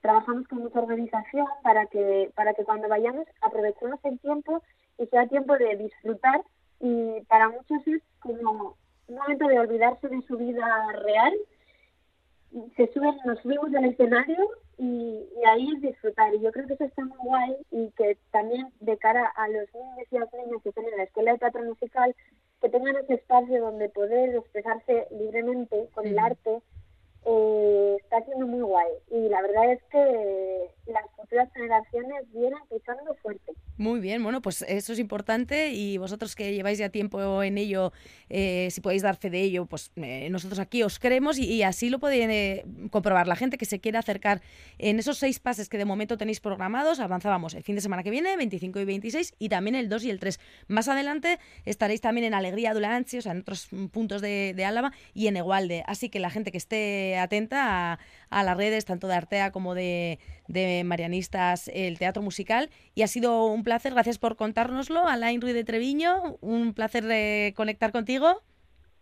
trabajamos 0.00 0.48
con 0.48 0.58
mucha 0.58 0.80
organización 0.80 1.46
para 1.62 1.86
que, 1.86 2.30
para 2.34 2.54
que 2.54 2.64
cuando 2.64 2.88
vayamos 2.88 3.26
aprovechemos 3.40 4.00
el 4.04 4.18
tiempo 4.18 4.62
y 4.98 5.06
sea 5.06 5.26
tiempo 5.28 5.56
de 5.56 5.76
disfrutar 5.76 6.42
y 6.80 7.20
para 7.28 7.48
muchos 7.48 7.86
es 7.86 8.02
como 8.20 8.76
un 9.08 9.16
momento 9.16 9.46
de 9.46 9.58
olvidarse 9.58 10.08
de 10.08 10.22
su 10.22 10.36
vida 10.36 10.66
real. 11.02 11.32
Se 12.76 12.92
suben, 12.92 13.16
nos 13.24 13.40
subimos 13.40 13.74
al 13.74 13.86
escenario 13.86 14.36
y, 14.78 15.26
ahí 15.46 15.68
es 15.74 15.80
disfrutar. 15.82 16.34
Y 16.34 16.40
yo 16.40 16.52
creo 16.52 16.66
que 16.66 16.74
eso 16.74 16.84
está 16.84 17.04
muy 17.04 17.18
guay 17.18 17.56
y 17.70 17.90
que 17.92 18.16
también 18.30 18.68
de 18.80 18.96
cara 18.98 19.26
a 19.36 19.48
los 19.48 19.72
niños 19.74 20.08
y 20.10 20.18
las 20.18 20.32
niñas 20.32 20.62
que 20.62 20.68
están 20.68 20.84
en 20.84 20.96
la 20.96 21.04
escuela 21.04 21.32
de 21.32 21.38
teatro 21.38 21.64
musical, 21.64 22.14
que 22.64 22.70
tengan 22.70 22.96
ese 22.96 23.14
espacio 23.14 23.60
donde 23.60 23.90
poder 23.90 24.34
expresarse 24.34 25.06
libremente 25.10 25.86
con 25.92 26.06
el 26.06 26.18
arte, 26.18 26.62
eh, 27.26 27.96
está 28.00 28.22
siendo 28.24 28.46
muy 28.46 28.62
guay. 28.62 28.90
Y 29.10 29.28
la 29.28 29.42
verdad 29.42 29.70
es 29.70 29.82
que 29.90 30.70
las 30.86 31.04
futuras 31.14 31.52
generaciones 31.52 32.24
vienen 32.32 32.58
pisando. 32.70 33.13
Muy 33.84 34.00
bien, 34.00 34.22
bueno, 34.22 34.40
pues 34.40 34.62
eso 34.66 34.94
es 34.94 34.98
importante 34.98 35.74
y 35.74 35.98
vosotros 35.98 36.34
que 36.34 36.54
lleváis 36.54 36.78
ya 36.78 36.88
tiempo 36.88 37.42
en 37.42 37.58
ello, 37.58 37.92
eh, 38.30 38.68
si 38.70 38.80
podéis 38.80 39.02
dar 39.02 39.16
fe 39.16 39.28
de 39.28 39.42
ello, 39.42 39.66
pues 39.66 39.92
eh, 39.96 40.28
nosotros 40.30 40.58
aquí 40.58 40.82
os 40.82 40.98
creemos 40.98 41.36
y, 41.38 41.62
así 41.62 41.90
lo 41.90 41.98
puede 41.98 42.24
eh, 42.24 42.64
comprobar 42.90 43.28
la 43.28 43.36
gente 43.36 43.58
que 43.58 43.66
se 43.66 43.80
quiera 43.80 43.98
acercar 43.98 44.40
en 44.78 44.98
esos 44.98 45.18
seis 45.18 45.38
pases 45.38 45.68
que 45.68 45.76
de 45.76 45.84
momento 45.84 46.16
tenéis 46.16 46.40
programados. 46.40 46.98
Avanzábamos 46.98 47.52
el 47.52 47.62
fin 47.62 47.74
de 47.74 47.82
semana 47.82 48.02
que 48.02 48.08
viene, 48.08 48.34
25 48.38 48.80
y 48.80 48.86
26, 48.86 49.34
y 49.38 49.50
también 49.50 49.74
el 49.74 49.90
2 49.90 50.04
y 50.04 50.10
el 50.10 50.18
3. 50.18 50.40
Más 50.68 50.88
adelante 50.88 51.38
estaréis 51.66 52.00
también 52.00 52.24
en 52.24 52.32
Alegría 52.32 52.72
Dulanchi, 52.72 53.18
o 53.18 53.20
sea, 53.20 53.32
en 53.32 53.40
otros 53.40 53.68
puntos 53.92 54.22
de, 54.22 54.64
Álava 54.66 54.92
y 55.12 55.26
en 55.26 55.36
Egualde. 55.36 55.84
Así 55.86 56.08
que 56.08 56.20
la 56.20 56.30
gente 56.30 56.52
que 56.52 56.56
esté 56.56 57.18
atenta 57.18 57.98
a, 58.30 58.42
las 58.42 58.56
redes, 58.56 58.86
tanto 58.86 59.08
de 59.08 59.14
Artea 59.14 59.52
como 59.52 59.74
de, 59.74 60.18
de 60.48 60.82
Marianistas, 60.84 61.68
el 61.72 61.98
teatro 61.98 62.22
musical. 62.22 62.70
Y 62.94 63.02
ha 63.02 63.06
sido 63.06 63.46
un 63.46 63.64
placer, 63.64 63.92
gracias 63.92 64.18
por 64.18 64.36
contárnoslo. 64.36 65.06
Alain 65.06 65.40
Ruiz 65.40 65.54
de 65.54 65.64
Treviño, 65.64 66.36
un 66.40 66.74
placer 66.74 67.04
de 67.04 67.54
conectar 67.56 67.92
contigo. 67.92 68.42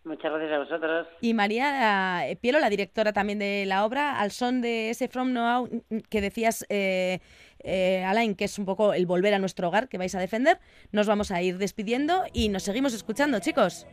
Muchas 0.04 0.32
gracias 0.32 0.52
a 0.52 0.58
vosotros. 0.58 1.06
Y 1.20 1.32
María 1.32 2.28
eh, 2.28 2.34
Pielo, 2.36 2.58
la 2.58 2.70
directora 2.70 3.12
también 3.12 3.38
de 3.38 3.64
la 3.66 3.84
obra, 3.84 4.18
al 4.20 4.32
son 4.32 4.60
de 4.60 4.90
ese 4.90 5.06
From 5.06 5.32
Now 5.32 5.68
que 6.10 6.20
decías, 6.20 6.66
eh, 6.68 7.20
eh, 7.60 8.04
Alain, 8.04 8.34
que 8.34 8.44
es 8.44 8.58
un 8.58 8.64
poco 8.64 8.94
el 8.94 9.06
volver 9.06 9.32
a 9.32 9.38
nuestro 9.38 9.68
hogar 9.68 9.88
que 9.88 9.98
vais 9.98 10.14
a 10.16 10.18
defender, 10.18 10.58
nos 10.90 11.06
vamos 11.06 11.30
a 11.30 11.40
ir 11.40 11.56
despidiendo 11.58 12.24
y 12.32 12.48
nos 12.48 12.64
seguimos 12.64 12.94
escuchando, 12.94 13.38
chicos. 13.38 13.86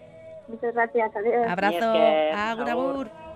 Muchas 0.48 0.74
gracias, 0.74 1.16
adiós. 1.16 1.48
Abrazo, 1.48 1.94
agur. 2.34 2.70
agur. 2.70 3.29